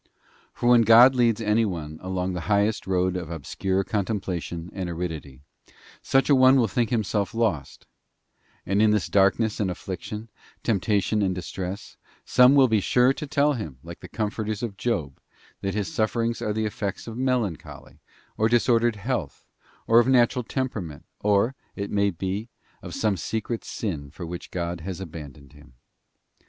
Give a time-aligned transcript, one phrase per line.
[0.51, 5.41] For when God leads any one along the highest road of obscure contemplation and aridity,
[6.01, 7.85] such an one will think himself lost;
[8.65, 10.27] and in this darkness and affliction,
[10.63, 15.21] temptation and distress, some will be sure to tell him, like the comforters of Job,f
[15.61, 17.99] that his sufferings are the effects of melancholy,
[18.37, 19.45] or disordered health,
[19.85, 22.49] or of natural temperament, or, it may be,
[22.81, 25.73] of some secret sin for which God has abandoned him.